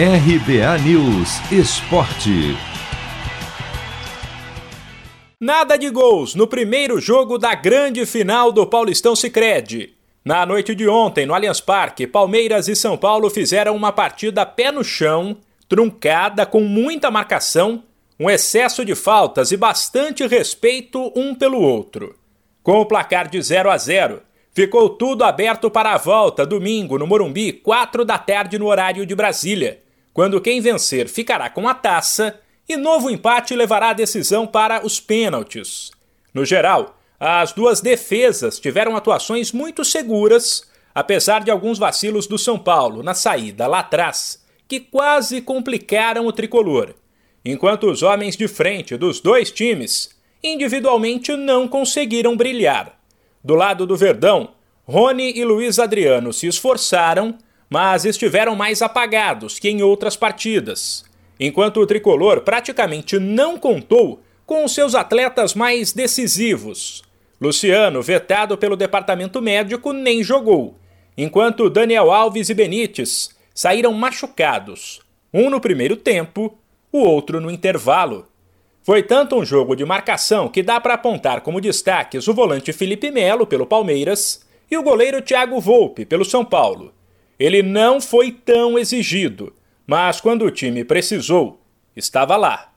[0.00, 2.56] RBA News Esporte.
[5.40, 9.96] Nada de gols no primeiro jogo da grande final do Paulistão Sicredi.
[10.24, 14.70] Na noite de ontem, no Allianz Parque, Palmeiras e São Paulo fizeram uma partida pé
[14.70, 15.36] no chão,
[15.68, 17.82] truncada, com muita marcação,
[18.20, 22.14] um excesso de faltas e bastante respeito um pelo outro.
[22.62, 24.22] Com o placar de 0 a 0,
[24.52, 29.16] ficou tudo aberto para a volta domingo no Morumbi, 4 da tarde no horário de
[29.16, 34.84] Brasília quando quem vencer ficará com a taça e novo empate levará a decisão para
[34.84, 35.90] os pênaltis.
[36.34, 42.58] No geral, as duas defesas tiveram atuações muito seguras, apesar de alguns vacilos do São
[42.58, 46.94] Paulo na saída lá atrás, que quase complicaram o tricolor,
[47.44, 50.10] enquanto os homens de frente dos dois times
[50.42, 53.00] individualmente não conseguiram brilhar.
[53.42, 54.50] Do lado do Verdão,
[54.84, 57.36] Rony e Luiz Adriano se esforçaram
[57.68, 61.04] mas estiveram mais apagados que em outras partidas,
[61.38, 67.02] enquanto o tricolor praticamente não contou com os seus atletas mais decisivos.
[67.40, 70.76] Luciano, vetado pelo departamento médico, nem jogou,
[71.16, 75.00] enquanto Daniel Alves e Benítez saíram machucados,
[75.32, 76.58] um no primeiro tempo,
[76.90, 78.26] o outro no intervalo.
[78.82, 83.10] Foi tanto um jogo de marcação que dá para apontar como destaques o volante Felipe
[83.10, 86.94] Melo pelo Palmeiras e o goleiro Thiago Volpe pelo São Paulo.
[87.38, 89.52] Ele não foi tão exigido,
[89.86, 91.60] mas quando o time precisou,
[91.96, 92.72] estava lá.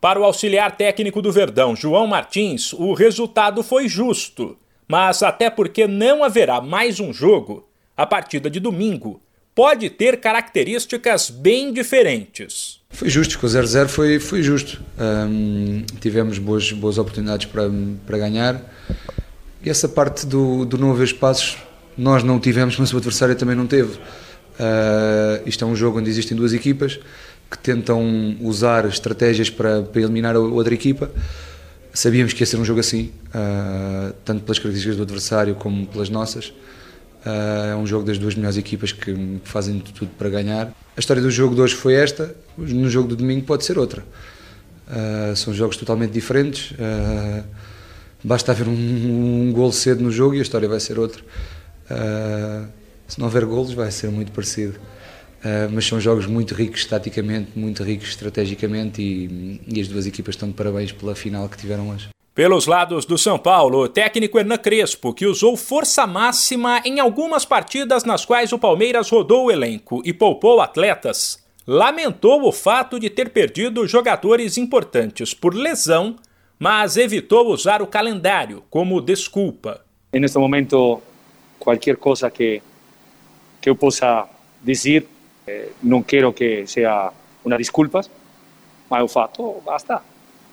[0.00, 5.86] Para o auxiliar técnico do Verdão, João Martins, o resultado foi justo, mas até porque
[5.86, 9.20] não haverá mais um jogo, a partida de domingo
[9.54, 12.80] pode ter características bem diferentes.
[12.90, 14.82] Foi justo, com o 0-0 foi, foi justo.
[14.98, 17.70] Um, tivemos boas, boas oportunidades para,
[18.06, 18.60] para ganhar
[19.64, 21.56] e essa parte do, do não haver espaços
[21.96, 23.98] nós não tivemos, mas o adversário também não teve.
[24.52, 27.00] Uh, isto é um jogo onde existem duas equipas
[27.50, 31.10] que tentam usar estratégias para, para eliminar a outra equipa.
[31.92, 36.08] Sabíamos que ia ser um jogo assim, uh, tanto pelas características do adversário como pelas
[36.08, 36.46] nossas.
[37.24, 40.72] Uh, é um jogo das duas melhores equipas que, fazem tudo para ganhar.
[40.96, 44.04] A história do jogo de hoje foi esta, no jogo do domingo pode ser outra.
[45.36, 46.74] são jogos totalmente diferentes.
[48.22, 51.22] basta haver um, um gol cedo no jogo e a história vai ser outra.
[51.92, 52.68] Uh,
[53.06, 54.78] se não houver golos, vai ser muito parecido.
[55.44, 60.36] Uh, mas são jogos muito ricos taticamente, muito ricos estrategicamente e, e, as duas equipas
[60.36, 62.08] estão de parabéns pela final que tiveram hoje.
[62.34, 67.44] Pelos lados do São Paulo, o técnico Hernan Crespo, que usou força máxima em algumas
[67.44, 73.10] partidas nas quais o Palmeiras rodou o elenco e poupou atletas, lamentou o fato de
[73.10, 76.16] ter perdido jogadores importantes por lesão,
[76.58, 79.84] mas evitou usar o calendário como desculpa.
[80.12, 81.02] Neste momento
[81.62, 82.60] qualquer coisa que,
[83.60, 84.26] que eu possa
[84.60, 85.06] dizer,
[85.46, 87.12] eh, não quero que seja
[87.44, 88.00] uma desculpa,
[88.90, 90.02] mas o fato basta.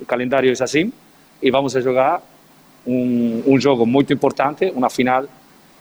[0.00, 0.92] O calendário é assim
[1.40, 2.20] e vamos jogar
[2.84, 5.26] um, um jogo muito importante, uma final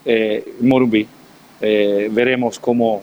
[0.06, 1.08] eh, Morumbi.
[1.60, 3.02] Eh, veremos como,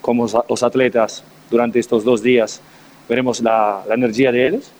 [0.00, 2.62] como os atletas durante estes dois dias
[3.08, 4.72] veremos a, a energia deles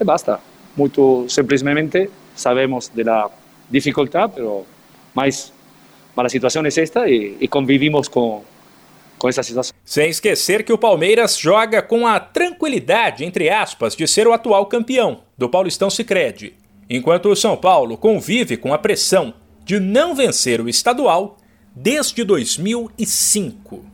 [0.00, 0.38] e basta.
[0.76, 3.30] Muito simplesmente sabemos da
[3.68, 4.34] dificuldade,
[5.12, 5.52] mas
[6.14, 8.42] Mas a situação é esta e, e convivimos com,
[9.18, 9.74] com essa situação.
[9.84, 14.66] Sem esquecer que o Palmeiras joga com a tranquilidade, entre aspas, de ser o atual
[14.66, 16.54] campeão do Paulistão Sicredi,
[16.88, 21.38] enquanto o São Paulo convive com a pressão de não vencer o estadual
[21.74, 23.93] desde 2005.